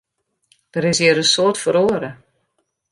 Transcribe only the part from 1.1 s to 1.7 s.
in soad